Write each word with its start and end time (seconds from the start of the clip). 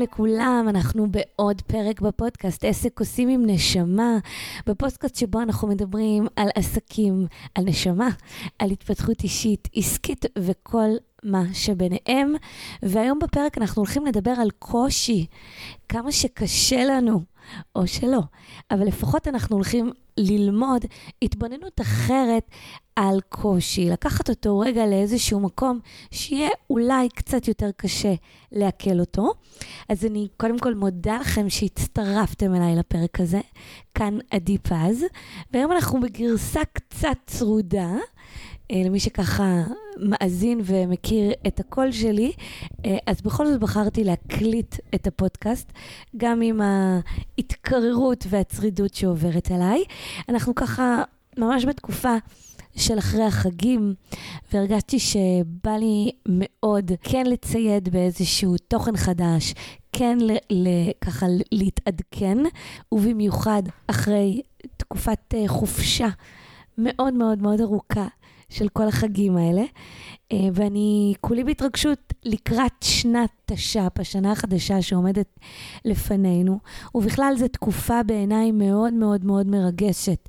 לכולם, 0.00 0.66
אנחנו 0.68 1.06
בעוד 1.10 1.62
פרק 1.62 2.00
בפודקאסט 2.00 2.64
עסק 2.64 3.00
עושים 3.00 3.28
עם 3.28 3.46
נשמה, 3.46 4.18
בפודקאסט 4.66 5.16
שבו 5.16 5.40
אנחנו 5.40 5.68
מדברים 5.68 6.26
על 6.36 6.48
עסקים, 6.54 7.26
על 7.54 7.64
נשמה, 7.64 8.08
על 8.58 8.70
התפתחות 8.70 9.22
אישית, 9.22 9.68
עסקית 9.74 10.24
וכל 10.38 10.88
מה 11.22 11.42
שביניהם. 11.52 12.32
והיום 12.82 13.18
בפרק 13.18 13.58
אנחנו 13.58 13.80
הולכים 13.80 14.06
לדבר 14.06 14.30
על 14.30 14.50
קושי, 14.58 15.26
כמה 15.88 16.12
שקשה 16.12 16.84
לנו, 16.84 17.20
או 17.76 17.86
שלא, 17.86 18.20
אבל 18.70 18.86
לפחות 18.86 19.28
אנחנו 19.28 19.56
הולכים 19.56 19.92
ללמוד 20.16 20.84
התבוננות 21.22 21.80
אחרת 21.80 22.50
על 23.00 23.20
קושי, 23.28 23.90
לקחת 23.90 24.28
אותו 24.28 24.58
רגע 24.58 24.86
לאיזשהו 24.86 25.40
מקום 25.40 25.80
שיהיה 26.10 26.48
אולי 26.70 27.08
קצת 27.08 27.48
יותר 27.48 27.70
קשה 27.76 28.14
לעכל 28.52 29.00
אותו. 29.00 29.32
אז 29.88 30.04
אני 30.04 30.28
קודם 30.36 30.58
כל 30.58 30.74
מודה 30.74 31.18
לכם 31.20 31.50
שהצטרפתם 31.50 32.54
אליי 32.54 32.76
לפרק 32.76 33.20
הזה. 33.20 33.40
כאן 33.94 34.18
עדי 34.30 34.58
פז, 34.58 35.04
והיום 35.52 35.72
אנחנו 35.72 36.00
בגרסה 36.00 36.60
קצת 36.72 37.16
צרודה. 37.26 37.88
אה, 38.70 38.82
למי 38.84 39.00
שככה 39.00 39.62
מאזין 39.98 40.60
ומכיר 40.64 41.32
את 41.46 41.60
הקול 41.60 41.92
שלי, 41.92 42.32
אה, 42.84 42.96
אז 43.06 43.20
בכל 43.22 43.46
זאת 43.46 43.60
בחרתי 43.60 44.04
להקליט 44.04 44.74
את 44.94 45.06
הפודקאסט, 45.06 45.72
גם 46.16 46.40
עם 46.40 46.60
ההתקררות 46.60 48.26
והצרידות 48.28 48.94
שעוברת 48.94 49.50
עליי. 49.50 49.84
אנחנו 50.28 50.54
ככה 50.54 51.02
ממש 51.38 51.64
בתקופה 51.64 52.16
של 52.76 52.98
אחרי 52.98 53.24
החגים, 53.24 53.94
והרגשתי 54.52 54.98
שבא 54.98 55.76
לי 55.76 56.10
מאוד 56.28 56.90
כן 57.02 57.26
לצייד 57.26 57.88
באיזשהו 57.88 58.54
תוכן 58.68 58.96
חדש, 58.96 59.54
כן 59.92 60.18
ל- 60.20 60.36
ל- 60.50 60.90
ככה 61.00 61.26
להתעדכן, 61.52 62.38
ובמיוחד 62.92 63.62
אחרי 63.86 64.42
תקופת 64.76 65.34
uh, 65.34 65.48
חופשה 65.48 66.08
מאוד 66.78 67.14
מאוד 67.14 67.42
מאוד 67.42 67.60
ארוכה 67.60 68.06
של 68.48 68.68
כל 68.68 68.88
החגים 68.88 69.36
האלה. 69.36 69.62
אה, 70.32 70.48
ואני 70.54 71.14
כולי 71.20 71.44
בהתרגשות 71.44 72.14
לקראת 72.24 72.72
שנת 72.80 73.30
תש"פ, 73.46 74.00
השנה 74.00 74.32
החדשה 74.32 74.82
שעומדת 74.82 75.38
לפנינו, 75.84 76.58
ובכלל 76.94 77.34
זו 77.38 77.48
תקופה 77.48 78.02
בעיניי 78.02 78.52
מאוד 78.52 78.94
מאוד 78.94 79.24
מאוד 79.24 79.46
מרגשת. 79.46 80.28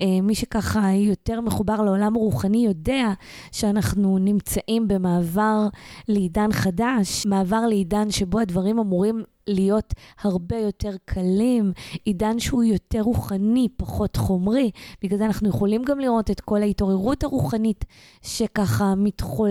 אה, 0.00 0.20
מי 0.22 0.34
שככה 0.34 0.90
יותר 0.92 1.40
מחובר 1.40 1.82
לעולם 1.82 2.14
רוחני 2.14 2.64
יודע 2.66 3.08
שאנחנו 3.52 4.18
נמצאים 4.18 4.88
במעבר 4.88 5.68
לעידן 6.08 6.52
חדש, 6.52 7.26
מעבר 7.26 7.66
לעידן 7.66 8.10
שבו 8.10 8.38
הדברים 8.38 8.78
אמורים 8.78 9.22
להיות 9.46 9.94
הרבה 10.22 10.56
יותר 10.56 10.90
קלים, 11.04 11.72
עידן 12.04 12.38
שהוא 12.38 12.62
יותר 12.62 13.00
רוחני, 13.00 13.68
פחות 13.76 14.16
חומרי. 14.16 14.70
בגלל 15.02 15.18
זה 15.18 15.24
אנחנו 15.26 15.48
יכולים 15.48 15.82
גם 15.82 15.98
לראות 15.98 16.30
את 16.30 16.40
כל 16.40 16.62
ההתעוררות 16.62 17.24
הרוחנית 17.24 17.84
שככה 18.22 18.94
מתחוללת 18.96 19.41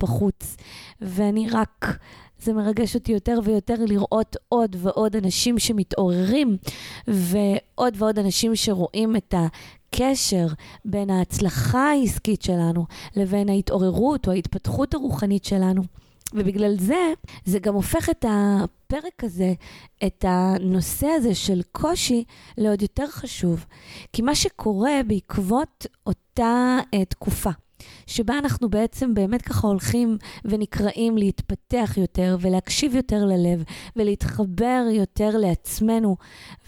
בחוץ. 0.00 0.56
ואני 1.00 1.50
רק... 1.50 1.98
זה 2.42 2.52
מרגש 2.52 2.94
אותי 2.94 3.12
יותר 3.12 3.38
ויותר 3.44 3.74
לראות 3.78 4.36
עוד 4.48 4.76
ועוד 4.78 5.16
אנשים 5.16 5.58
שמתעוררים, 5.58 6.56
ועוד 7.08 7.94
ועוד 7.96 8.18
אנשים 8.18 8.56
שרואים 8.56 9.16
את 9.16 9.34
הקשר 9.34 10.46
בין 10.84 11.10
ההצלחה 11.10 11.90
העסקית 11.90 12.42
שלנו 12.42 12.86
לבין 13.16 13.48
ההתעוררות 13.48 14.26
או 14.26 14.32
ההתפתחות 14.32 14.94
הרוחנית 14.94 15.44
שלנו. 15.44 15.82
ובגלל 16.34 16.74
זה, 16.78 17.12
זה 17.44 17.58
גם 17.58 17.74
הופך 17.74 18.10
את 18.10 18.24
הפרק 18.28 19.24
הזה, 19.24 19.52
את 20.06 20.24
הנושא 20.28 21.06
הזה 21.06 21.34
של 21.34 21.60
קושי, 21.72 22.24
לעוד 22.58 22.82
יותר 22.82 23.06
חשוב. 23.06 23.66
כי 24.12 24.22
מה 24.22 24.34
שקורה 24.34 25.00
בעקבות 25.06 25.86
אותה 26.06 26.78
uh, 26.94 27.04
תקופה, 27.08 27.50
שבה 28.06 28.38
אנחנו 28.38 28.70
בעצם 28.70 29.14
באמת 29.14 29.42
ככה 29.42 29.66
הולכים 29.66 30.18
ונקראים 30.44 31.18
להתפתח 31.18 31.94
יותר 31.96 32.36
ולהקשיב 32.40 32.94
יותר 32.94 33.24
ללב 33.24 33.64
ולהתחבר 33.96 34.84
יותר 34.90 35.36
לעצמנו 35.36 36.16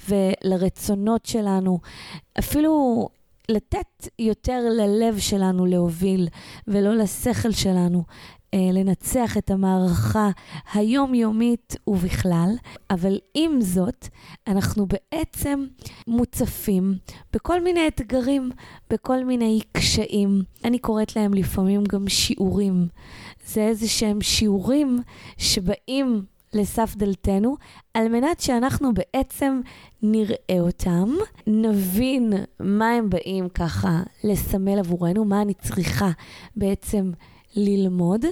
ולרצונות 0.08 1.26
שלנו. 1.26 1.78
אפילו 2.38 3.08
לתת 3.48 4.08
יותר 4.18 4.60
ללב 4.70 5.18
שלנו 5.18 5.66
להוביל 5.66 6.28
ולא 6.68 6.94
לשכל 6.94 7.52
שלנו. 7.52 8.04
אה, 8.54 8.72
לנצח 8.72 9.36
את 9.36 9.50
המערכה 9.50 10.30
היומיומית 10.74 11.76
ובכלל, 11.86 12.50
אבל 12.90 13.18
עם 13.34 13.60
זאת, 13.60 14.08
אנחנו 14.46 14.86
בעצם 14.86 15.64
מוצפים 16.06 16.94
בכל 17.32 17.60
מיני 17.62 17.88
אתגרים, 17.88 18.50
בכל 18.90 19.24
מיני 19.24 19.60
קשיים. 19.72 20.42
אני 20.64 20.78
קוראת 20.78 21.16
להם 21.16 21.34
לפעמים 21.34 21.84
גם 21.84 22.08
שיעורים. 22.08 22.88
זה 23.46 23.60
איזה 23.60 23.88
שהם 23.88 24.20
שיעורים 24.20 24.98
שבאים 25.38 26.24
לסף 26.52 26.96
דלתנו, 26.96 27.56
על 27.94 28.08
מנת 28.08 28.40
שאנחנו 28.40 28.90
בעצם 28.94 29.60
נראה 30.02 30.60
אותם, 30.60 31.08
נבין 31.46 32.32
מה 32.60 32.90
הם 32.90 33.10
באים 33.10 33.48
ככה 33.48 34.02
לסמל 34.24 34.78
עבורנו, 34.78 35.24
מה 35.24 35.42
אני 35.42 35.54
צריכה 35.54 36.10
בעצם 36.56 37.10
ללמוד, 37.56 38.24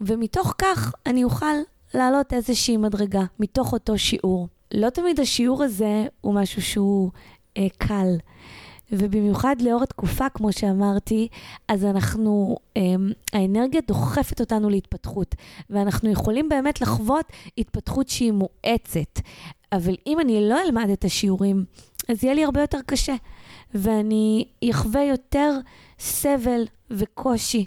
ומתוך 0.00 0.54
כך 0.58 0.92
אני 1.06 1.24
אוכל 1.24 1.54
לעלות 1.94 2.32
איזושהי 2.32 2.76
מדרגה, 2.76 3.22
מתוך 3.40 3.72
אותו 3.72 3.98
שיעור. 3.98 4.48
לא 4.74 4.90
תמיד 4.90 5.20
השיעור 5.20 5.62
הזה 5.62 6.06
הוא 6.20 6.34
משהו 6.34 6.62
שהוא 6.62 7.10
אה, 7.56 7.66
קל. 7.78 8.16
ובמיוחד 8.92 9.56
לאור 9.60 9.82
התקופה, 9.82 10.28
כמו 10.28 10.52
שאמרתי, 10.52 11.28
אז 11.68 11.84
אנחנו, 11.84 12.56
אה, 12.76 12.82
האנרגיה 13.32 13.80
דוחפת 13.86 14.40
אותנו 14.40 14.70
להתפתחות, 14.70 15.34
ואנחנו 15.70 16.10
יכולים 16.10 16.48
באמת 16.48 16.80
לחוות 16.80 17.26
התפתחות 17.58 18.08
שהיא 18.08 18.32
מואצת. 18.32 19.20
אבל 19.72 19.94
אם 20.06 20.20
אני 20.20 20.48
לא 20.48 20.62
אלמד 20.62 20.90
את 20.92 21.04
השיעורים, 21.04 21.64
אז 22.08 22.24
יהיה 22.24 22.34
לי 22.34 22.44
הרבה 22.44 22.60
יותר 22.60 22.78
קשה, 22.86 23.14
ואני 23.74 24.44
אחווה 24.70 25.04
יותר 25.04 25.58
סבל 25.98 26.64
וקושי. 26.90 27.64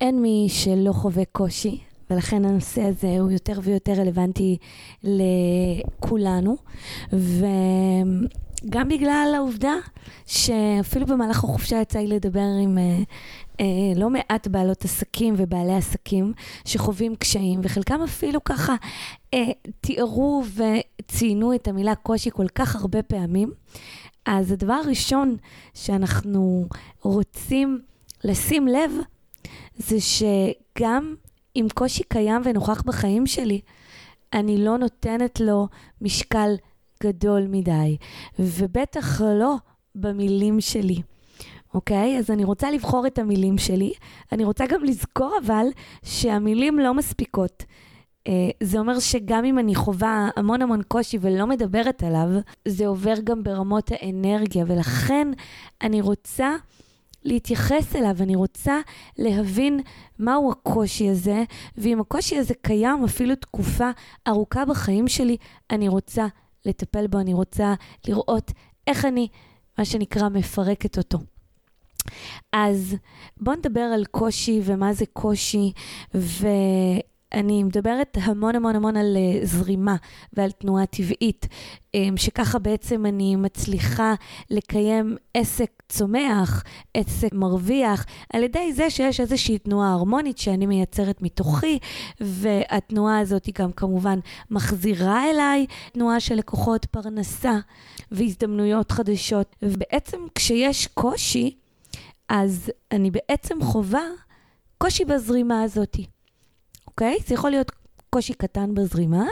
אין 0.00 0.22
מי 0.22 0.46
שלא 0.48 0.92
חווה 0.92 1.24
קושי, 1.32 1.80
ולכן 2.10 2.44
הנושא 2.44 2.82
הזה 2.82 3.16
הוא 3.20 3.30
יותר 3.30 3.60
ויותר 3.62 3.92
רלוונטי 3.92 4.56
לכולנו. 5.02 6.56
וגם 7.12 8.88
בגלל 8.88 9.32
העובדה 9.36 9.74
שאפילו 10.26 11.06
במהלך 11.06 11.44
החופשה 11.44 11.80
יצא 11.80 11.98
לי 11.98 12.06
לדבר 12.06 12.48
עם 12.62 12.78
אה, 12.78 12.98
אה, 13.60 13.66
לא 13.96 14.10
מעט 14.10 14.46
בעלות 14.46 14.84
עסקים 14.84 15.34
ובעלי 15.36 15.74
עסקים 15.74 16.32
שחווים 16.64 17.16
קשיים, 17.16 17.60
וחלקם 17.62 18.02
אפילו 18.02 18.44
ככה 18.44 18.74
אה, 19.34 19.50
תיארו 19.80 20.44
וציינו 20.54 21.54
את 21.54 21.68
המילה 21.68 21.94
קושי 21.94 22.30
כל 22.30 22.48
כך 22.48 22.76
הרבה 22.76 23.02
פעמים. 23.02 23.52
אז 24.26 24.52
הדבר 24.52 24.72
הראשון 24.84 25.36
שאנחנו 25.74 26.66
רוצים 27.02 27.80
לשים 28.24 28.66
לב 28.68 28.92
זה 29.76 29.96
שגם 30.00 31.14
אם 31.56 31.66
קושי 31.74 32.02
קיים 32.02 32.42
ונוכח 32.44 32.82
בחיים 32.82 33.26
שלי, 33.26 33.60
אני 34.32 34.64
לא 34.64 34.78
נותנת 34.78 35.40
לו 35.40 35.68
משקל 36.00 36.54
גדול 37.02 37.46
מדי, 37.48 37.96
ובטח 38.38 39.20
לא 39.20 39.54
במילים 39.94 40.60
שלי. 40.60 41.02
אוקיי? 41.74 42.18
אז 42.18 42.30
אני 42.30 42.44
רוצה 42.44 42.70
לבחור 42.70 43.06
את 43.06 43.18
המילים 43.18 43.58
שלי. 43.58 43.92
אני 44.32 44.44
רוצה 44.44 44.66
גם 44.66 44.84
לזכור 44.84 45.38
אבל 45.46 45.66
שהמילים 46.04 46.78
לא 46.78 46.94
מספיקות. 46.94 47.64
Uh, 48.28 48.30
זה 48.62 48.78
אומר 48.78 49.00
שגם 49.00 49.44
אם 49.44 49.58
אני 49.58 49.74
חווה 49.74 50.28
המון 50.36 50.62
המון 50.62 50.82
קושי 50.88 51.18
ולא 51.20 51.46
מדברת 51.46 52.02
עליו, 52.02 52.28
זה 52.68 52.86
עובר 52.86 53.14
גם 53.24 53.42
ברמות 53.42 53.90
האנרגיה, 53.92 54.64
ולכן 54.68 55.28
אני 55.82 56.00
רוצה 56.00 56.56
להתייחס 57.24 57.96
אליו, 57.96 58.16
אני 58.20 58.36
רוצה 58.36 58.80
להבין 59.18 59.80
מהו 60.18 60.52
הקושי 60.52 61.08
הזה, 61.08 61.44
ואם 61.76 62.00
הקושי 62.00 62.38
הזה 62.38 62.54
קיים 62.62 63.04
אפילו 63.04 63.34
תקופה 63.34 63.90
ארוכה 64.28 64.64
בחיים 64.64 65.08
שלי, 65.08 65.36
אני 65.70 65.88
רוצה 65.88 66.26
לטפל 66.64 67.06
בו, 67.06 67.18
אני 67.18 67.34
רוצה 67.34 67.74
לראות 68.08 68.52
איך 68.86 69.04
אני, 69.04 69.28
מה 69.78 69.84
שנקרא, 69.84 70.28
מפרקת 70.28 70.98
אותו. 70.98 71.18
אז 72.52 72.96
בואו 73.36 73.56
נדבר 73.56 73.80
על 73.80 74.04
קושי 74.04 74.60
ומה 74.64 74.92
זה 74.92 75.04
קושי, 75.12 75.72
ו... 76.14 76.46
אני 77.34 77.64
מדברת 77.64 78.18
המון 78.22 78.56
המון 78.56 78.76
המון 78.76 78.96
על 78.96 79.16
uh, 79.16 79.46
זרימה 79.46 79.96
ועל 80.32 80.50
תנועה 80.50 80.86
טבעית, 80.86 81.46
um, 81.46 81.98
שככה 82.16 82.58
בעצם 82.58 83.06
אני 83.06 83.36
מצליחה 83.36 84.14
לקיים 84.50 85.16
עסק 85.34 85.70
צומח, 85.88 86.64
עסק 86.94 87.32
מרוויח, 87.32 88.06
על 88.32 88.42
ידי 88.42 88.72
זה 88.72 88.90
שיש 88.90 89.20
איזושהי 89.20 89.58
תנועה 89.58 89.92
הרמונית 89.92 90.38
שאני 90.38 90.66
מייצרת 90.66 91.22
מתוכי, 91.22 91.78
והתנועה 92.20 93.18
הזאת 93.18 93.46
היא 93.46 93.54
גם 93.58 93.72
כמובן 93.72 94.18
מחזירה 94.50 95.30
אליי 95.30 95.66
תנועה 95.92 96.20
של 96.20 96.34
לקוחות 96.34 96.84
פרנסה 96.84 97.58
והזדמנויות 98.10 98.92
חדשות. 98.92 99.56
ובעצם 99.62 100.18
כשיש 100.34 100.86
קושי, 100.86 101.54
אז 102.28 102.70
אני 102.92 103.10
בעצם 103.10 103.62
חווה 103.62 104.04
קושי 104.78 105.04
בזרימה 105.04 105.62
הזאת, 105.62 105.96
אוקיי? 106.92 107.18
זה 107.26 107.34
יכול 107.34 107.50
להיות 107.50 107.72
קושי 108.10 108.34
קטן 108.34 108.74
בזרימה, 108.74 109.24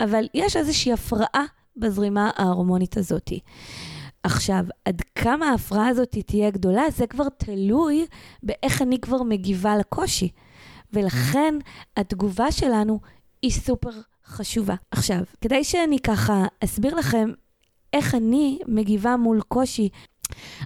אבל 0.00 0.24
יש 0.34 0.56
איזושהי 0.56 0.92
הפרעה 0.92 1.44
בזרימה 1.76 2.30
ההרמונית 2.36 2.96
הזאת. 2.96 3.32
עכשיו, 4.22 4.64
עד 4.84 5.02
כמה 5.14 5.46
ההפרעה 5.46 5.88
הזאת 5.88 6.16
תהיה 6.26 6.50
גדולה, 6.50 6.82
זה 6.90 7.06
כבר 7.06 7.28
תלוי 7.28 8.06
באיך 8.42 8.82
אני 8.82 9.00
כבר 9.00 9.22
מגיבה 9.22 9.76
לקושי. 9.76 10.28
ולכן 10.92 11.54
התגובה 11.96 12.52
שלנו 12.52 13.00
היא 13.42 13.50
סופר 13.50 13.90
חשובה. 14.26 14.74
עכשיו, 14.90 15.20
כדי 15.40 15.64
שאני 15.64 15.98
ככה 15.98 16.44
אסביר 16.64 16.94
לכם 16.94 17.30
איך 17.92 18.14
אני 18.14 18.58
מגיבה 18.66 19.16
מול 19.16 19.40
קושי 19.40 19.88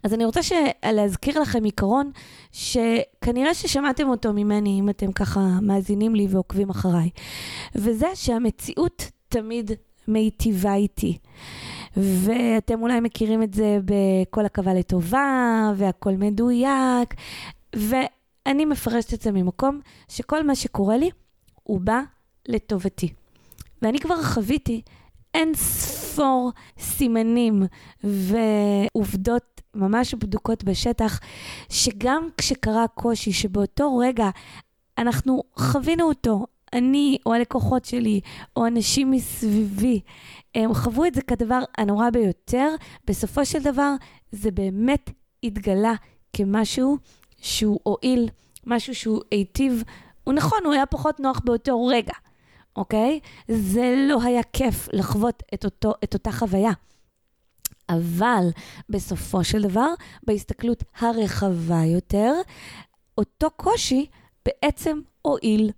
אז 0.05 0.15
אני 0.15 0.25
רוצה 0.25 0.43
ש... 0.43 0.53
להזכיר 0.93 1.41
לכם 1.41 1.65
עיקרון 1.65 2.11
שכנראה 2.53 3.55
ששמעתם 3.55 4.09
אותו 4.09 4.33
ממני, 4.33 4.81
אם 4.81 4.89
אתם 4.89 5.13
ככה 5.13 5.41
מאזינים 5.63 6.15
לי 6.15 6.27
ועוקבים 6.31 6.71
אחריי, 6.71 7.11
וזה 7.75 8.07
שהמציאות 8.15 9.11
תמיד 9.29 9.71
מיטיבה 10.09 10.75
איתי. 10.75 11.19
ואתם 11.97 12.83
אולי 12.83 13.01
מכירים 13.01 13.43
את 13.43 13.55
זה 13.55 13.79
בכל 13.85 14.45
עכבה 14.45 14.75
לטובה, 14.75 15.73
והכל 15.77 16.13
מדויק, 16.13 17.15
ואני 17.77 18.65
מפרשת 18.65 19.15
את 19.15 19.23
זה 19.23 19.33
ממקום 19.33 19.81
שכל 20.09 20.47
מה 20.47 20.55
שקורה 20.55 20.97
לי, 20.97 21.11
הוא 21.63 21.81
בא 21.81 22.01
לטובתי. 22.49 23.09
ואני 23.83 24.01
כבר 24.01 24.23
חוויתי 24.23 24.83
אין 25.35 25.55
ספור 25.55 25.96
סימנים 26.79 27.63
ועובדות 28.05 29.61
ממש 29.75 30.15
בדוקות 30.15 30.65
בשטח, 30.65 31.21
שגם 31.69 32.29
כשקרה 32.37 32.89
קושי, 32.89 33.33
שבאותו 33.33 33.97
רגע 33.97 34.31
אנחנו 34.99 35.43
חווינו 35.57 36.05
אותו, 36.05 36.47
אני 36.73 37.19
או 37.27 37.35
הלקוחות 37.35 37.85
שלי 37.85 38.21
או 38.57 38.67
אנשים 38.67 39.11
מסביבי, 39.11 40.01
הם 40.55 40.75
חוו 40.75 41.05
את 41.05 41.15
זה 41.15 41.23
כדבר 41.23 41.61
הנורא 41.79 42.11
ביותר, 42.11 42.69
בסופו 43.07 43.45
של 43.45 43.63
דבר 43.63 43.95
זה 44.33 44.51
באמת 44.51 45.11
התגלה 45.43 45.95
כמשהו 46.33 46.99
שהוא 47.37 47.81
הועיל, 47.83 48.29
משהו 48.67 48.95
שהוא 48.95 49.21
היטיב. 49.31 49.83
הוא 50.25 50.35
נכון, 50.35 50.59
הוא 50.65 50.73
היה 50.73 50.87
פחות 50.87 51.21
נוח 51.21 51.41
באותו 51.45 51.87
רגע, 51.87 52.13
אוקיי? 52.77 53.21
זה 53.49 53.95
לא 54.09 54.23
היה 54.23 54.43
כיף 54.53 54.89
לחוות 54.93 55.43
את, 55.55 55.65
אותו, 55.65 55.95
את 56.05 56.15
אותה 56.15 56.33
חוויה. 56.33 56.73
אבל 57.89 58.49
בסופו 58.89 59.45
של 59.45 59.63
דבר, 59.63 59.89
בהסתכלות 60.27 60.85
הרחבה 61.01 61.85
יותר, 61.85 62.33
אותו 63.19 63.51
קושי 63.57 64.07
בעצם 64.47 65.01
הועיל. 65.23 65.71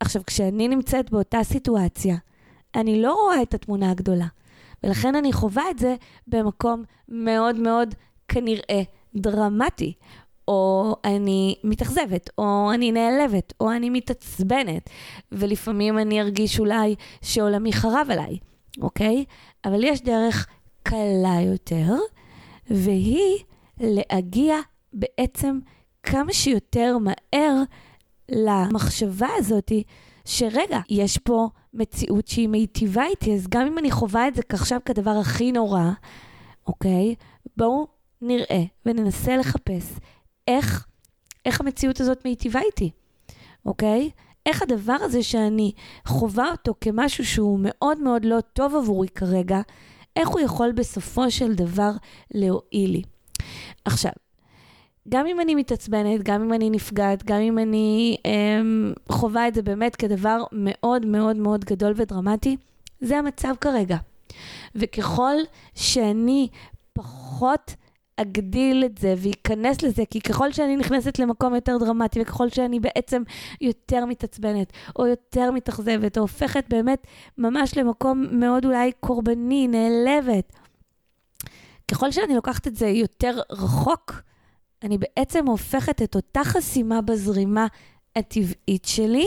עכשיו, 0.00 0.22
כשאני 0.26 0.68
נמצאת 0.68 1.10
באותה 1.10 1.38
סיטואציה, 1.42 2.16
אני 2.74 3.02
לא 3.02 3.14
רואה 3.14 3.42
את 3.42 3.54
התמונה 3.54 3.90
הגדולה, 3.90 4.26
ולכן 4.84 5.14
אני 5.14 5.32
חווה 5.32 5.70
את 5.70 5.78
זה 5.78 5.96
במקום 6.26 6.84
מאוד 7.08 7.56
מאוד 7.56 7.94
כנראה 8.28 8.82
דרמטי. 9.14 9.92
או 10.48 10.96
אני 11.04 11.54
מתאכזבת, 11.64 12.30
או 12.38 12.70
אני 12.74 12.92
נעלבת, 12.92 13.52
או 13.60 13.72
אני 13.72 13.90
מתעצבנת, 13.90 14.90
ולפעמים 15.32 15.98
אני 15.98 16.20
ארגיש 16.20 16.58
אולי 16.58 16.94
שעולמי 17.22 17.72
חרב 17.72 18.06
עליי, 18.10 18.38
אוקיי? 18.80 19.24
אבל 19.64 19.84
יש 19.84 20.02
דרך 20.02 20.46
קלה 20.82 21.40
יותר, 21.40 21.94
והיא 22.70 23.38
להגיע 23.80 24.56
בעצם 24.92 25.58
כמה 26.02 26.32
שיותר 26.32 26.96
מהר 26.98 27.54
למחשבה 28.28 29.28
הזאתי, 29.38 29.82
שרגע, 30.24 30.80
יש 30.90 31.18
פה 31.18 31.48
מציאות 31.74 32.28
שהיא 32.28 32.48
מיטיבה 32.48 33.04
איתי, 33.04 33.34
אז 33.34 33.46
גם 33.48 33.66
אם 33.66 33.78
אני 33.78 33.90
חווה 33.90 34.28
את 34.28 34.34
זה 34.34 34.42
עכשיו 34.48 34.80
כדבר 34.84 35.10
הכי 35.10 35.52
נורא, 35.52 35.90
אוקיי? 36.66 37.14
בואו 37.56 37.86
נראה 38.22 38.62
וננסה 38.86 39.36
לחפש 39.36 39.92
איך, 40.48 40.86
איך 41.46 41.60
המציאות 41.60 42.00
הזאת 42.00 42.24
מיטיבה 42.24 42.60
איתי, 42.60 42.90
אוקיי? 43.66 44.10
איך 44.46 44.62
הדבר 44.62 44.96
הזה 45.00 45.22
שאני 45.22 45.72
חווה 46.06 46.50
אותו 46.50 46.74
כמשהו 46.80 47.26
שהוא 47.26 47.58
מאוד 47.62 47.98
מאוד 47.98 48.24
לא 48.24 48.40
טוב 48.52 48.76
עבורי 48.76 49.08
כרגע, 49.08 49.60
איך 50.16 50.28
הוא 50.28 50.40
יכול 50.40 50.72
בסופו 50.72 51.30
של 51.30 51.54
דבר 51.54 51.90
להועיל 52.34 52.90
לי. 52.90 53.02
עכשיו, 53.84 54.12
גם 55.08 55.26
אם 55.26 55.40
אני 55.40 55.54
מתעצבנת, 55.54 56.22
גם 56.22 56.42
אם 56.42 56.52
אני 56.52 56.70
נפגעת, 56.70 57.24
גם 57.24 57.40
אם 57.40 57.58
אני 57.58 58.16
אמ, 58.24 58.92
חווה 59.08 59.48
את 59.48 59.54
זה 59.54 59.62
באמת 59.62 59.96
כדבר 59.96 60.44
מאוד 60.52 61.06
מאוד 61.06 61.36
מאוד 61.36 61.64
גדול 61.64 61.92
ודרמטי, 61.96 62.56
זה 63.00 63.18
המצב 63.18 63.54
כרגע. 63.60 63.96
וככל 64.74 65.34
שאני 65.74 66.48
פחות 66.92 67.74
אגדיל 68.22 68.84
את 68.84 68.98
זה 68.98 69.14
ואכנס 69.18 69.82
לזה, 69.82 70.02
כי 70.10 70.20
ככל 70.20 70.52
שאני 70.52 70.76
נכנסת 70.76 71.18
למקום 71.18 71.54
יותר 71.54 71.78
דרמטי, 71.78 72.22
וככל 72.22 72.48
שאני 72.48 72.80
בעצם 72.80 73.22
יותר 73.60 74.04
מתעצבנת, 74.06 74.72
או 74.98 75.06
יותר 75.06 75.50
מתאכזבת, 75.50 76.16
או 76.16 76.22
הופכת 76.22 76.64
באמת 76.68 77.06
ממש 77.38 77.78
למקום 77.78 78.26
מאוד 78.30 78.64
אולי 78.64 78.92
קורבני, 79.00 79.68
נעלבת, 79.68 80.52
ככל 81.90 82.10
שאני 82.10 82.34
לוקחת 82.34 82.66
את 82.66 82.76
זה 82.76 82.88
יותר 82.88 83.40
רחוק, 83.50 84.22
אני 84.82 84.98
בעצם 84.98 85.46
הופכת 85.46 86.02
את 86.02 86.16
אותה 86.16 86.44
חסימה 86.44 87.00
בזרימה 87.00 87.66
הטבעית 88.16 88.84
שלי 88.84 89.26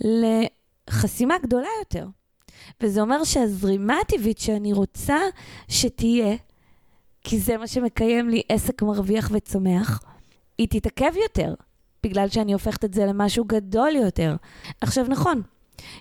לחסימה 0.00 1.34
גדולה 1.42 1.68
יותר. 1.78 2.06
וזה 2.82 3.00
אומר 3.00 3.24
שהזרימה 3.24 3.98
הטבעית 4.00 4.38
שאני 4.38 4.72
רוצה 4.72 5.18
שתהיה, 5.68 6.36
כי 7.24 7.38
זה 7.38 7.56
מה 7.56 7.66
שמקיים 7.66 8.28
לי 8.28 8.42
עסק 8.48 8.82
מרוויח 8.82 9.30
וצומח, 9.32 10.02
היא 10.58 10.68
תתעכב 10.70 11.12
יותר, 11.22 11.54
בגלל 12.02 12.28
שאני 12.28 12.52
הופכת 12.52 12.84
את 12.84 12.94
זה 12.94 13.06
למשהו 13.06 13.44
גדול 13.44 13.96
יותר. 13.96 14.36
עכשיו, 14.80 15.04
נכון, 15.08 15.42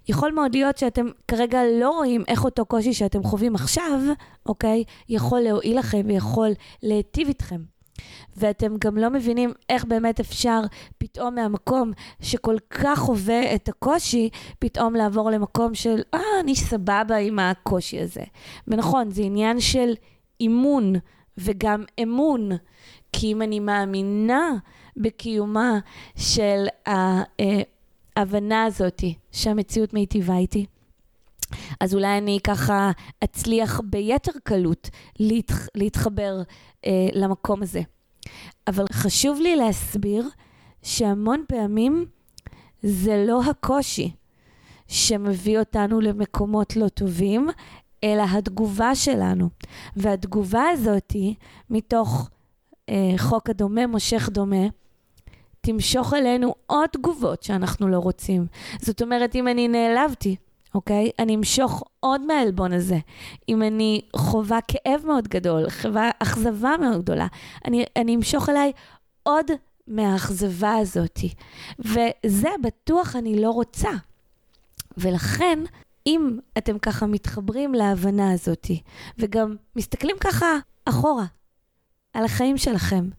יכול 0.08 0.32
מאוד 0.32 0.56
להיות 0.56 0.78
שאתם 0.78 1.06
כרגע 1.28 1.60
לא 1.80 1.90
רואים 1.90 2.24
איך 2.28 2.46
אותו 2.46 2.66
קושי 2.66 2.94
שאתם 2.94 3.24
חווים 3.24 3.56
עכשיו, 3.56 4.00
אוקיי, 4.46 4.84
יכול 5.10 5.40
להועיל 5.40 5.80
לכם 5.80 6.02
ויכול 6.06 6.50
להיטיב 6.84 7.28
איתכם. 7.28 7.62
ואתם 8.38 8.78
גם 8.78 8.98
לא 8.98 9.10
מבינים 9.10 9.54
איך 9.70 9.86
באמת 9.86 10.20
אפשר 10.20 10.60
פתאום 10.98 11.36
מהמקום 11.36 11.92
שכל 12.22 12.56
כך 12.70 13.00
חווה 13.00 13.56
את 13.56 13.70
הקושי, 13.70 14.30
פתאום 14.60 14.96
לעבור 14.96 15.32
למקום 15.32 15.76
של, 15.76 16.02
אה, 16.14 16.20
אני 16.40 16.56
סבבה 16.56 17.16
עם 17.16 17.40
הקושי 17.40 18.00
הזה. 18.00 18.24
ונכון, 18.68 19.12
זה 19.12 19.22
עניין 19.22 19.60
של 19.60 19.94
אימון 20.40 20.94
וגם 21.38 21.84
אמון. 22.04 22.50
כי 23.14 23.32
אם 23.32 23.42
אני 23.42 23.60
מאמינה 23.60 24.52
בקיומה 24.98 25.80
של 26.16 26.66
ההבנה 28.16 28.64
הזאת 28.64 29.04
שהמציאות 29.32 29.94
מיטיבה 29.94 30.38
איתי, 30.38 30.66
אז 31.80 31.96
אולי 31.96 32.18
אני 32.18 32.40
ככה 32.44 32.92
אצליח 33.24 33.82
ביתר 33.84 34.32
קלות 34.44 34.90
להתח... 35.20 35.68
להתחבר 35.76 36.42
אה, 36.86 37.08
למקום 37.14 37.62
הזה. 37.62 37.82
אבל 38.68 38.86
חשוב 38.92 39.40
לי 39.40 39.56
להסביר 39.56 40.30
שהמון 40.84 41.44
פעמים 41.48 42.06
זה 42.82 43.26
לא 43.28 43.42
הקושי 43.50 44.12
שמביא 44.88 45.60
אותנו 45.60 46.02
למקומות 46.02 46.76
לא 46.76 46.88
טובים, 46.88 47.50
אלא 48.04 48.24
התגובה 48.24 48.96
שלנו. 48.96 49.50
והתגובה 49.96 50.64
הזאת, 50.70 51.16
מתוך 51.70 52.30
אה, 52.90 53.14
חוק 53.18 53.50
הדומה 53.50 53.88
מושך 53.88 54.30
דומה, 54.32 54.68
תמשוך 55.62 56.14
אלינו 56.14 56.56
עוד 56.66 56.90
תגובות 56.90 57.44
שאנחנו 57.44 57.88
לא 57.88 57.98
רוצים. 57.98 58.46
זאת 58.82 59.02
אומרת, 59.02 59.36
אם 59.36 59.48
אני 59.48 59.68
נעלבתי, 59.68 60.36
אוקיי? 60.76 61.10
אני 61.20 61.36
אמשוך 61.36 61.84
עוד 62.00 62.26
מהעלבון 62.26 62.74
הזה. 62.74 62.98
אם 63.50 63.62
אני 63.62 64.02
חווה 64.16 64.60
כאב 64.68 65.02
מאוד 65.06 65.28
גדול, 65.28 65.70
חווה 65.70 66.10
אכזבה 66.20 66.76
מאוד 66.80 67.02
גדולה, 67.02 67.28
אני, 67.66 67.86
אני 67.96 68.16
אמשוך 68.16 68.50
אליי 68.50 68.72
עוד 69.24 69.46
מהאכזבה 69.88 70.76
הזאת. 70.78 71.20
וזה 71.80 72.50
בטוח 72.64 73.16
אני 73.16 73.42
לא 73.42 73.50
רוצה. 73.50 73.90
ולכן, 74.98 75.60
אם 76.08 76.40
אתם 76.58 76.80
ככה 76.80 77.06
מתחברים 77.06 77.74
להבנה 77.74 78.32
הזאת, 78.32 78.68
וגם 79.18 79.56
מסתכלים 79.76 80.16
ככה 80.20 80.46
אחורה 80.86 81.26
על 82.14 82.26
החיים 82.26 82.58
שלכם, 82.58 83.10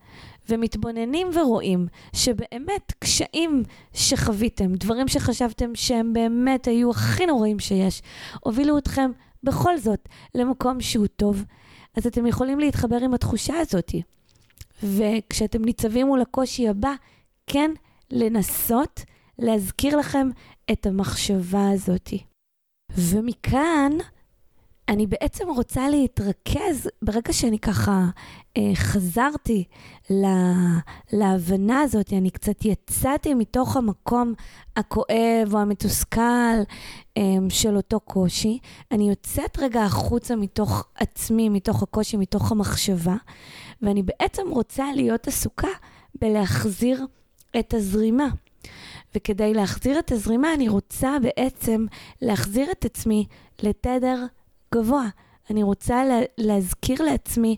ומתבוננים 0.49 1.31
ורואים 1.35 1.87
שבאמת 2.13 2.93
קשיים 2.99 3.63
שחוויתם, 3.93 4.75
דברים 4.75 5.09
שחשבתם 5.09 5.75
שהם 5.75 6.13
באמת 6.13 6.67
היו 6.67 6.91
הכי 6.91 7.27
נוראים 7.27 7.59
שיש, 7.59 8.03
הובילו 8.41 8.79
אתכם 8.79 9.11
בכל 9.43 9.79
זאת 9.79 10.09
למקום 10.35 10.81
שהוא 10.81 11.07
טוב, 11.07 11.45
אז 11.97 12.07
אתם 12.07 12.27
יכולים 12.27 12.61
להתחבר 12.61 12.97
עם 12.97 13.15
התחושה 13.15 13.55
הזאת. 13.59 13.95
וכשאתם 14.83 15.65
ניצבים 15.65 16.07
מול 16.07 16.21
הקושי 16.21 16.69
הבא, 16.69 16.93
כן 17.47 17.71
לנסות 18.11 19.01
להזכיר 19.39 19.97
לכם 19.97 20.29
את 20.73 20.87
המחשבה 20.87 21.71
הזאת. 21.71 22.11
ומכאן 22.99 23.93
אני 24.91 25.07
בעצם 25.07 25.49
רוצה 25.49 25.89
להתרכז, 25.89 26.89
ברגע 27.03 27.33
שאני 27.33 27.59
ככה 27.59 28.07
אה, 28.57 28.71
חזרתי 28.75 29.65
לה, 30.11 30.55
להבנה 31.13 31.81
הזאת, 31.81 32.13
אני 32.13 32.31
קצת 32.31 32.65
יצאתי 32.65 33.35
מתוך 33.35 33.77
המקום 33.77 34.35
הכואב 34.77 35.49
או 35.53 35.59
המתוסכל 35.59 36.21
אה, 37.17 37.23
של 37.49 37.77
אותו 37.77 38.01
קושי, 38.01 38.59
אני 38.93 39.09
יוצאת 39.09 39.59
רגע 39.59 39.83
החוצה 39.83 40.37
מתוך 40.37 40.85
עצמי, 40.95 41.49
מתוך 41.49 41.83
הקושי, 41.83 42.17
מתוך 42.17 42.53
המחשבה, 42.53 43.17
ואני 43.83 44.03
בעצם 44.03 44.43
רוצה 44.51 44.85
להיות 44.97 45.29
עסוקה 45.29 45.69
בלהחזיר 46.21 47.07
את 47.59 47.75
הזרימה. 47.75 48.29
וכדי 49.15 49.55
להחזיר 49.55 49.99
את 49.99 50.13
הזרימה, 50.13 50.55
אני 50.55 50.69
רוצה 50.69 51.17
בעצם 51.23 51.87
להחזיר 52.23 52.71
את 52.71 52.85
עצמי 52.85 53.27
לתדר 53.63 54.25
גבוה. 54.75 55.09
אני 55.51 55.63
רוצה 55.63 56.05
לה, 56.05 56.21
להזכיר 56.39 57.03
לעצמי 57.03 57.57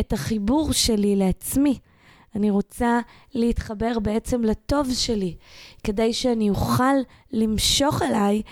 את 0.00 0.12
החיבור 0.12 0.72
שלי 0.72 1.16
לעצמי. 1.16 1.78
אני 2.34 2.50
רוצה 2.50 3.00
להתחבר 3.34 3.98
בעצם 3.98 4.42
לטוב 4.42 4.88
שלי, 4.94 5.36
כדי 5.84 6.12
שאני 6.12 6.50
אוכל 6.50 6.94
למשוך 7.32 8.02
אליי 8.02 8.42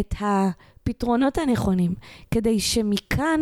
את 0.00 0.14
הפתרונות 0.20 1.38
הנכונים, 1.38 1.94
כדי 2.30 2.60
שמכאן, 2.60 3.40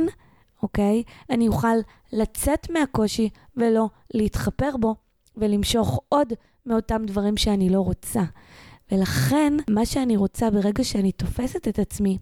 אוקיי, 0.63 1.03
אני 1.31 1.49
אוכל 1.49 1.77
לצאת 2.13 2.71
מהקושי 2.71 3.29
ולא 3.57 3.89
להתחפר 4.15 4.77
בו 4.81 4.95
ולמשוך 5.37 6.01
עוד 6.09 6.33
מאותם 6.67 7.03
דברים 7.07 7.37
שאני 7.37 7.71
לא 7.71 7.81
רוצה. 7.81 8.23
ולכן, 8.93 9.53
מה 9.71 9.87
שאני 9.87 10.17
רוצה 10.17 10.51
ברגע 10.51 10.85
שאני 10.85 11.13
תופסת 11.13 11.69
את 11.69 11.79
עצמי, 11.79 12.19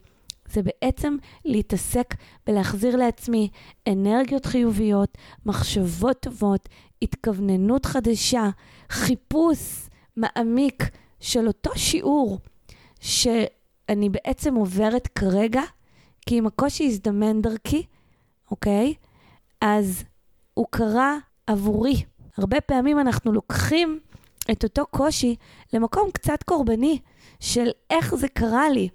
זה 0.49 0.61
בעצם 0.63 1.17
להתעסק 1.45 2.15
ולהחזיר 2.47 2.97
לעצמי 2.97 3.49
אנרגיות 3.89 4.47
חיוביות, 4.47 5.19
מחשבות 5.47 6.21
טובות, 6.21 6.69
התכווננות 7.03 7.87
חדשה, 7.87 8.51
חיפוש 8.91 9.89
מעמיק 10.17 10.91
של 11.21 11.47
אותו 11.47 11.71
שיעור 11.77 12.39
שאני 13.01 14.09
בעצם 14.09 14.55
עוברת 14.55 15.07
כרגע, 15.07 15.63
כי 16.27 16.39
אם 16.39 16.47
הקושי 16.47 16.87
הזדמן 16.87 17.43
דרכי, 17.43 17.83
אוקיי? 18.51 18.95
אז 19.61 20.05
הוא 20.55 20.67
קרה 20.71 21.17
עבורי. 21.47 22.05
הרבה 22.37 22.61
פעמים 22.61 22.99
אנחנו 22.99 23.33
לוקחים 23.33 24.01
את 24.51 24.65
אותו 24.65 24.87
קושי 24.91 25.37
למקום 25.73 26.11
קצת 26.11 26.43
קורבני 26.43 26.99
של 27.41 27.71
איך 27.91 28.15
זה 28.15 28.29
קרה 28.29 28.71
לי. 28.71 28.89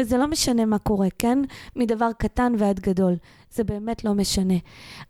וזה 0.00 0.16
לא 0.16 0.26
משנה 0.26 0.64
מה 0.64 0.78
קורה, 0.78 1.08
כן? 1.18 1.38
מדבר 1.76 2.12
קטן 2.18 2.52
ועד 2.58 2.80
גדול. 2.80 3.16
זה 3.50 3.64
באמת 3.64 4.04
לא 4.04 4.14
משנה. 4.14 4.54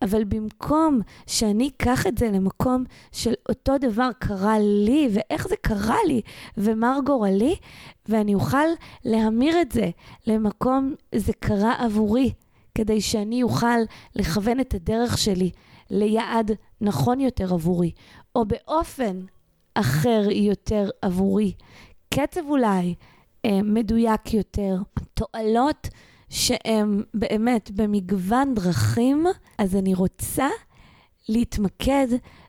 אבל 0.02 0.24
במקום 0.24 1.00
שאני 1.26 1.70
אקח 1.76 2.06
את 2.06 2.18
זה 2.18 2.30
למקום 2.30 2.84
של 3.12 3.34
אותו 3.48 3.78
דבר 3.78 4.08
קרה 4.18 4.58
לי, 4.58 5.08
ואיך 5.12 5.48
זה 5.48 5.56
קרה 5.56 5.96
לי, 6.06 6.20
ומר 6.56 6.98
גורלי, 7.06 7.56
ואני 8.08 8.34
אוכל 8.34 8.66
להמיר 9.04 9.60
את 9.60 9.72
זה 9.72 9.90
למקום 10.26 10.94
זה 11.14 11.32
קרה 11.32 11.74
עבורי, 11.84 12.32
כדי 12.74 13.00
שאני 13.00 13.42
אוכל 13.42 13.78
לכוון 14.14 14.60
את 14.60 14.74
הדרך 14.74 15.18
שלי 15.18 15.50
ליעד 15.90 16.50
נכון 16.80 17.20
יותר 17.20 17.54
עבורי, 17.54 17.90
או 18.34 18.44
באופן 18.44 19.20
אחר 19.74 20.22
יותר 20.30 20.90
עבורי. 21.02 21.52
קצב 22.14 22.40
אולי 22.48 22.94
אה, 23.44 23.62
מדויק 23.62 24.34
יותר, 24.34 24.76
תועלות 25.14 25.88
שהן 26.28 27.02
באמת 27.14 27.70
במגוון 27.70 28.54
דרכים, 28.54 29.26
אז 29.58 29.76
אני 29.76 29.94
רוצה 29.94 30.48
להתמקד 31.28 32.06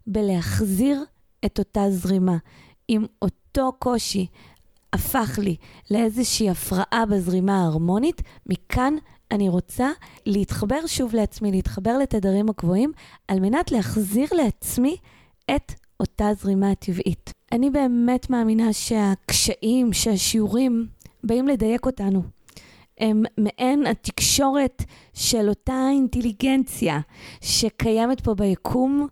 בלהחזיר 0.08 1.04
את 1.46 1.60
אותה 1.60 1.90
זרימה. 1.90 2.38
אם 2.90 3.06
אותו 3.22 3.72
קושי 3.80 4.28
הפך 4.94 5.40
לי 5.42 5.56
לאיזושהי 5.92 6.50
הפרעה 6.50 7.04
בזרימה 7.10 7.62
ההרמונית, 7.62 8.22
מכאן 8.46 8.94
אני 9.32 9.50
רוצה 9.50 9.92
להתחבר 10.26 10.88
שוב 10.88 11.16
לעצמי, 11.16 11.52
להתחבר 11.52 11.98
לתדרים 11.98 12.50
הגבוהים, 12.50 12.92
על 13.28 13.40
מנת 13.40 13.72
להחזיר 13.72 14.28
לעצמי 14.32 14.98
את 15.56 15.72
אותה 16.04 16.34
זרימה 16.34 16.72
הטבעית. 16.72 17.32
אני 17.52 17.70
באמת 17.70 18.30
מאמינה 18.30 18.74
שהקשיים, 18.74 19.94
שהשיעורים, 19.94 20.88
באים 21.24 21.48
לדייק 21.48 21.86
אותנו. 21.86 22.24
הם 23.00 23.24
מעין 23.38 23.86
התקשורת 23.86 24.84
של 25.14 25.50
אותה 25.50 25.88
אינטליגנציה 25.92 27.00
שקיימת 27.42 28.22
פה 28.22 28.34
ביקום. 28.34 29.08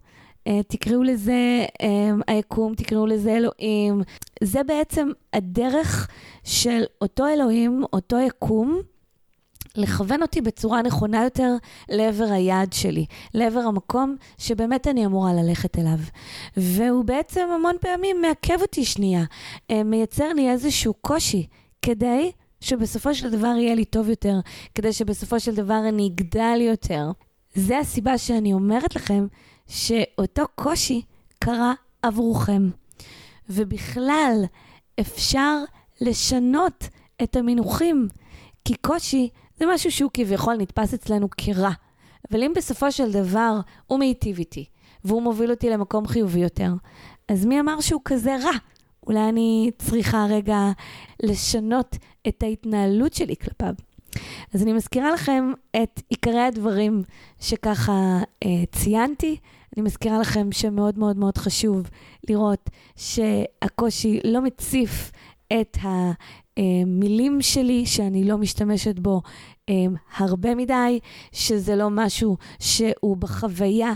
אה, 0.47 0.59
תקראו 0.67 1.03
לזה 1.03 1.65
אה, 1.81 2.11
היקום, 2.27 2.75
תקראו 2.75 3.05
לזה 3.05 3.31
אלוהים. 3.31 4.01
זה 4.43 4.63
בעצם 4.63 5.09
הדרך 5.33 6.07
של 6.43 6.83
אותו 7.01 7.27
אלוהים, 7.27 7.83
אותו 7.93 8.19
יקום, 8.19 8.81
לכוון 9.75 10.21
אותי 10.21 10.41
בצורה 10.41 10.81
נכונה 10.81 11.23
יותר 11.23 11.55
לעבר 11.89 12.27
היעד 12.31 12.73
שלי, 12.73 13.05
לעבר 13.33 13.59
המקום 13.59 14.15
שבאמת 14.37 14.87
אני 14.87 15.05
אמורה 15.05 15.33
ללכת 15.33 15.79
אליו. 15.79 15.99
והוא 16.57 17.05
בעצם 17.05 17.47
המון 17.55 17.75
פעמים 17.81 18.21
מעכב 18.21 18.61
אותי 18.61 18.85
שנייה, 18.85 19.23
אה, 19.71 19.83
מייצר 19.83 20.33
לי 20.33 20.51
איזשהו 20.51 20.93
קושי, 20.93 21.47
כדי 21.81 22.31
שבסופו 22.61 23.15
של 23.15 23.29
דבר 23.29 23.53
יהיה 23.57 23.75
לי 23.75 23.85
טוב 23.85 24.09
יותר, 24.09 24.39
כדי 24.75 24.93
שבסופו 24.93 25.39
של 25.39 25.55
דבר 25.55 25.79
אני 25.89 26.07
אגדל 26.07 26.61
יותר. 26.61 27.11
זה 27.55 27.79
הסיבה 27.79 28.17
שאני 28.17 28.53
אומרת 28.53 28.95
לכם 28.95 29.27
שאותו 29.67 30.43
קושי 30.55 31.01
קרה 31.39 31.73
עבורכם. 32.01 32.69
ובכלל, 33.49 34.43
אפשר 34.99 35.57
לשנות 36.01 36.87
את 37.23 37.35
המינוחים, 37.35 38.07
כי 38.65 38.75
קושי 38.75 39.29
זה 39.61 39.67
משהו 39.73 39.91
שהוא 39.91 40.11
כביכול 40.13 40.55
נתפס 40.55 40.93
אצלנו 40.93 41.27
כרע. 41.37 41.71
אבל 42.31 42.43
אם 42.43 42.53
בסופו 42.55 42.91
של 42.91 43.11
דבר 43.11 43.59
הוא 43.87 43.99
מיטיב 43.99 44.37
איתי, 44.39 44.65
והוא 45.05 45.21
מוביל 45.21 45.51
אותי 45.51 45.69
למקום 45.69 46.07
חיובי 46.07 46.39
יותר, 46.39 46.73
אז 47.27 47.45
מי 47.45 47.59
אמר 47.59 47.81
שהוא 47.81 48.01
כזה 48.05 48.35
רע? 48.43 48.51
אולי 49.07 49.29
אני 49.29 49.71
צריכה 49.77 50.25
רגע 50.29 50.57
לשנות 51.23 51.95
את 52.27 52.43
ההתנהלות 52.43 53.13
שלי 53.13 53.35
כלפיו. 53.35 53.73
אז 54.53 54.63
אני 54.63 54.73
מזכירה 54.73 55.11
לכם 55.11 55.51
את 55.83 56.01
עיקרי 56.09 56.41
הדברים 56.41 57.03
שככה 57.39 58.19
אה, 58.43 58.49
ציינתי. 58.71 59.37
אני 59.77 59.83
מזכירה 59.83 60.19
לכם 60.19 60.51
שמאוד 60.51 60.99
מאוד 60.99 61.17
מאוד 61.17 61.37
חשוב 61.37 61.89
לראות 62.29 62.69
שהקושי 62.95 64.19
לא 64.23 64.41
מציף 64.41 65.11
את 65.61 65.77
המילים 66.57 67.41
שלי, 67.41 67.85
שאני 67.85 68.23
לא 68.23 68.37
משתמשת 68.37 68.99
בו 68.99 69.21
אה, 69.69 69.75
הרבה 70.17 70.55
מדי, 70.55 70.99
שזה 71.31 71.75
לא 71.75 71.87
משהו 71.89 72.37
שהוא 72.59 73.17
בחוויה 73.17 73.93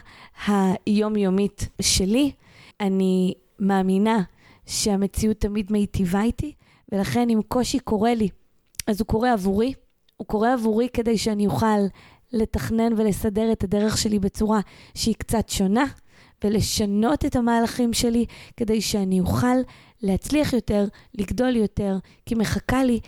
היומיומית 0.47 1.69
שלי. 1.81 2.31
אני 2.79 3.33
מאמינה 3.59 4.21
שהמציאות 4.65 5.37
תמיד 5.37 5.71
מיטיבה 5.71 6.21
איתי, 6.21 6.53
ולכן 6.91 7.29
אם 7.29 7.39
קושי 7.47 7.79
קורה 7.79 8.15
לי, 8.15 8.29
אז 8.87 8.99
הוא 8.99 9.07
קורה 9.07 9.33
עבורי. 9.33 9.73
הוא 10.17 10.27
קורה 10.27 10.53
עבורי 10.53 10.89
כדי 10.93 11.17
שאני 11.17 11.45
אוכל 11.45 11.65
לתכנן 12.33 12.93
ולסדר 12.97 13.51
את 13.51 13.63
הדרך 13.63 13.97
שלי 13.97 14.19
בצורה 14.19 14.59
שהיא 14.93 15.15
קצת 15.15 15.49
שונה, 15.49 15.85
ולשנות 16.45 17.25
את 17.25 17.35
המהלכים 17.35 17.93
שלי 17.93 18.25
כדי 18.57 18.81
שאני 18.81 19.19
אוכל 19.19 19.57
להצליח 20.01 20.53
יותר, 20.53 20.85
לגדול 21.13 21.55
יותר, 21.55 21.97
כי 22.25 22.35
מחכה 22.35 22.83
לי, 22.83 22.99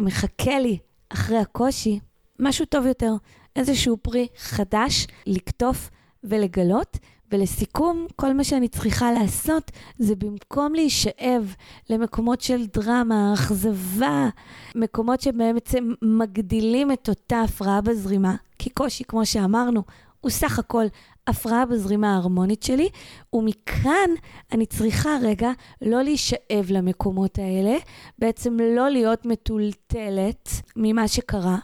מחכה 0.00 0.58
לי 0.58 0.78
אחרי 1.08 1.38
הקושי 1.38 2.00
משהו 2.38 2.66
טוב 2.66 2.86
יותר, 2.86 3.12
איזשהו 3.56 3.96
פרי 3.96 4.26
חדש 4.36 5.06
לקטוף 5.26 5.90
ולגלות. 6.24 6.98
ולסיכום, 7.32 8.06
כל 8.16 8.32
מה 8.32 8.44
שאני 8.44 8.68
צריכה 8.68 9.12
לעשות 9.12 9.70
זה 9.98 10.16
במקום 10.16 10.74
להישאב 10.74 11.54
למקומות 11.90 12.40
של 12.40 12.66
דרמה, 12.66 13.34
אכזבה, 13.34 14.28
מקומות 14.74 15.20
שבעצם 15.20 15.92
מגדילים 16.02 16.92
את 16.92 17.08
אותה 17.08 17.42
הפרעה 17.42 17.80
בזרימה, 17.80 18.34
כי 18.58 18.70
קושי, 18.70 19.04
כמו 19.04 19.26
שאמרנו, 19.26 19.82
הוא 20.20 20.30
סך 20.30 20.58
הכל 20.58 20.84
הפרעה 21.26 21.66
בזרימה 21.66 22.14
ההרמונית 22.14 22.62
שלי, 22.62 22.88
ומכאן 23.32 24.10
אני 24.52 24.66
צריכה 24.66 25.16
רגע 25.22 25.50
לא 25.82 26.02
להישאב 26.02 26.66
למקומות 26.70 27.38
האלה, 27.38 27.76
בעצם 28.18 28.56
לא 28.76 28.88
להיות 28.88 29.26
מטולטלת 29.26 30.48
ממה 30.76 31.08
שקרה, 31.08 31.58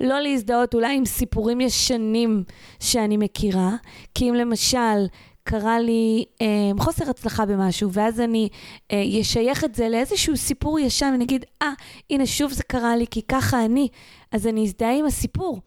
לא 0.00 0.20
להזדהות 0.20 0.74
אולי 0.74 0.96
עם 0.96 1.04
סיפורים 1.04 1.60
ישנים 1.60 2.44
שאני 2.80 3.16
מכירה, 3.16 3.76
כי 4.14 4.30
אם 4.30 4.34
למשל 4.34 5.06
קרה 5.46 5.80
לי 5.80 6.24
אה, 6.42 6.46
חוסר 6.78 7.10
הצלחה 7.10 7.46
במשהו, 7.46 7.92
ואז 7.92 8.20
אני 8.20 8.48
אה, 8.92 9.02
אשייך 9.20 9.64
את 9.64 9.74
זה 9.74 9.88
לאיזשהו 9.88 10.36
סיפור 10.36 10.78
ישן, 10.78 11.08
ואני 11.12 11.24
אגיד, 11.24 11.44
אה, 11.62 11.72
ah, 11.78 11.82
הנה 12.10 12.26
שוב 12.26 12.52
זה 12.52 12.62
קרה 12.62 12.96
לי, 12.96 13.06
כי 13.10 13.22
ככה 13.22 13.64
אני, 13.64 13.88
אז 14.32 14.46
אני 14.46 14.64
אזדהה 14.64 14.98
עם 14.98 15.06
הסיפור. 15.06 15.60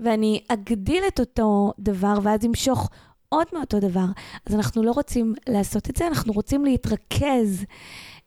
ואני 0.00 0.40
אגדיל 0.48 1.02
את 1.08 1.20
אותו 1.20 1.72
דבר, 1.78 2.14
ואז 2.22 2.46
אמשוך 2.46 2.88
עוד 3.28 3.46
מאותו 3.52 3.80
דבר. 3.80 4.06
אז 4.46 4.54
אנחנו 4.54 4.82
לא 4.82 4.92
רוצים 4.92 5.34
לעשות 5.48 5.90
את 5.90 5.96
זה, 5.96 6.06
אנחנו 6.06 6.32
רוצים 6.32 6.64
להתרכז 6.64 7.64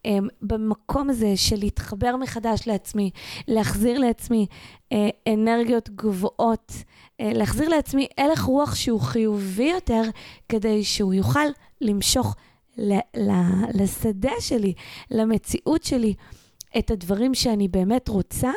um, 0.07 0.09
במקום 0.41 1.09
הזה 1.09 1.33
של 1.35 1.55
להתחבר 1.59 2.15
מחדש 2.15 2.67
לעצמי, 2.67 3.11
להחזיר 3.47 3.99
לעצמי 3.99 4.45
uh, 4.93 4.95
אנרגיות 5.27 5.89
גבוהות, 5.89 6.71
uh, 6.71 6.83
להחזיר 7.19 7.69
לעצמי 7.69 8.07
הלך 8.17 8.43
רוח 8.43 8.75
שהוא 8.75 9.01
חיובי 9.01 9.69
יותר, 9.69 10.01
כדי 10.49 10.83
שהוא 10.83 11.13
יוכל 11.13 11.47
למשוך 11.81 12.35
לשדה 13.73 14.31
שלי, 14.39 14.73
למציאות 15.11 15.83
שלי. 15.83 16.13
את 16.77 16.91
הדברים 16.91 17.33
שאני 17.33 17.67
באמת 17.67 18.07
רוצה, 18.09 18.51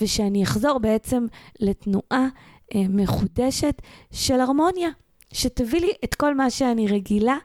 ושאני 0.00 0.42
אחזור 0.42 0.78
בעצם 0.78 1.26
לתנועה 1.60 2.26
אה, 2.74 2.82
מחודשת 2.88 3.82
של 4.12 4.40
הרמוניה, 4.40 4.90
שתביא 5.32 5.80
לי 5.80 5.92
את 6.04 6.14
כל 6.14 6.34
מה 6.34 6.50
שאני 6.50 6.86
רגילה 6.86 7.36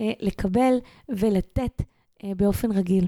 אה, 0.00 0.12
לקבל 0.20 0.74
ולתת 1.08 1.82
אה, 2.24 2.32
באופן 2.36 2.72
רגיל. 2.72 3.06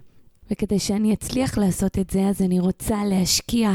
וכדי 0.51 0.79
שאני 0.79 1.15
אצליח 1.15 1.59
לעשות 1.59 1.99
את 1.99 2.11
זה, 2.11 2.27
אז 2.27 2.43
אני 2.43 2.61
רוצה 2.61 3.05
להשקיע 3.05 3.71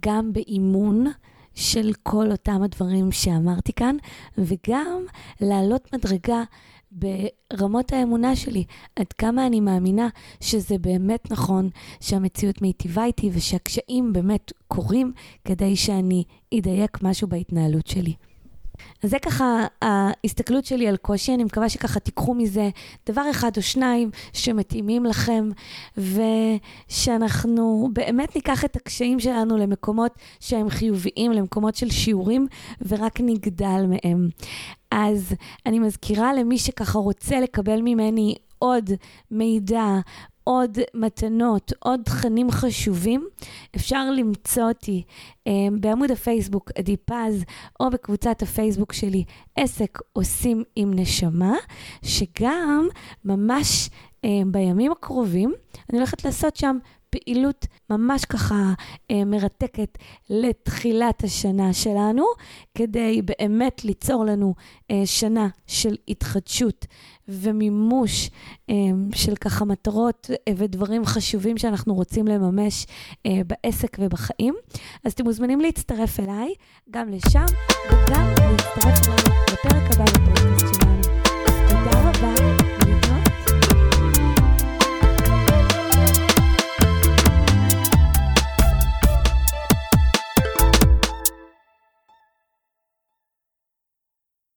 גם 0.00 0.32
באימון 0.32 1.06
של 1.54 1.92
כל 2.02 2.30
אותם 2.30 2.62
הדברים 2.62 3.12
שאמרתי 3.12 3.72
כאן, 3.72 3.96
וגם 4.38 5.04
לעלות 5.40 5.92
מדרגה 5.94 6.42
ברמות 6.94 7.92
האמונה 7.92 8.36
שלי, 8.36 8.64
עד 8.96 9.12
כמה 9.12 9.46
אני 9.46 9.60
מאמינה 9.60 10.08
שזה 10.40 10.78
באמת 10.78 11.30
נכון, 11.30 11.68
שהמציאות 12.00 12.62
מיטיבה 12.62 13.04
איתי 13.04 13.30
ושהקשיים 13.32 14.12
באמת 14.12 14.52
קורים 14.68 15.12
כדי 15.44 15.76
שאני 15.76 16.24
אדייק 16.58 17.02
משהו 17.02 17.28
בהתנהלות 17.28 17.86
שלי. 17.86 18.14
אז 19.02 19.10
זה 19.10 19.18
ככה 19.18 19.66
ההסתכלות 19.82 20.64
שלי 20.64 20.88
על 20.88 20.96
קושי, 20.96 21.34
אני 21.34 21.44
מקווה 21.44 21.68
שככה 21.68 22.00
תיקחו 22.00 22.34
מזה 22.34 22.68
דבר 23.06 23.22
אחד 23.30 23.50
או 23.56 23.62
שניים 23.62 24.10
שמתאימים 24.32 25.04
לכם, 25.04 25.48
ושאנחנו 26.88 27.88
באמת 27.92 28.36
ניקח 28.36 28.64
את 28.64 28.76
הקשיים 28.76 29.20
שלנו 29.20 29.56
למקומות 29.56 30.12
שהם 30.40 30.70
חיוביים, 30.70 31.32
למקומות 31.32 31.74
של 31.74 31.90
שיעורים, 31.90 32.46
ורק 32.88 33.20
נגדל 33.20 33.86
מהם. 33.88 34.28
אז 34.90 35.32
אני 35.66 35.78
מזכירה 35.78 36.34
למי 36.34 36.58
שככה 36.58 36.98
רוצה 36.98 37.40
לקבל 37.40 37.80
ממני 37.82 38.34
עוד 38.58 38.90
מידע, 39.30 39.84
עוד 40.44 40.78
מתנות, 40.94 41.72
עוד 41.78 42.00
תכנים 42.04 42.50
חשובים, 42.50 43.28
אפשר 43.76 44.10
למצוא 44.10 44.62
אותי 44.62 45.02
אה, 45.46 45.52
בעמוד 45.80 46.10
הפייסבוק 46.10 46.70
עדי 46.78 46.96
פז, 46.96 47.44
או 47.80 47.90
בקבוצת 47.90 48.42
הפייסבוק 48.42 48.92
שלי 48.92 49.24
עסק 49.56 49.98
עושים 50.12 50.62
עם 50.76 50.94
נשמה, 50.94 51.54
שגם 52.02 52.88
ממש 53.24 53.90
אה, 54.24 54.28
בימים 54.46 54.92
הקרובים 54.92 55.52
אני 55.90 55.98
הולכת 55.98 56.24
לעשות 56.24 56.56
שם 56.56 56.78
פעילות 57.14 57.66
ממש 57.90 58.24
ככה 58.24 58.72
אה, 59.10 59.24
מרתקת 59.24 59.98
לתחילת 60.30 61.24
השנה 61.24 61.72
שלנו, 61.72 62.24
כדי 62.74 63.22
באמת 63.22 63.84
ליצור 63.84 64.24
לנו 64.24 64.54
אה, 64.90 65.02
שנה 65.04 65.48
של 65.66 65.96
התחדשות 66.08 66.86
ומימוש 67.28 68.30
אה, 68.70 68.74
של 69.14 69.36
ככה 69.36 69.64
מטרות 69.64 70.30
ודברים 70.56 71.04
חשובים 71.04 71.58
שאנחנו 71.58 71.94
רוצים 71.94 72.28
לממש 72.28 72.86
בעסק 73.46 73.96
ובחיים. 74.00 74.54
אז 75.04 75.12
אתם 75.12 75.24
מוזמנים 75.24 75.60
להצטרף 75.60 76.20
אליי 76.20 76.54
גם 76.90 77.08
לשם 77.08 77.44
וגם 77.86 78.26
להצטרף 78.38 79.08
אליי 79.08 79.38
לפרק 79.52 79.94
הבא 79.94 80.04
בפודקאסט 80.04 80.74
שלי. 80.74 82.53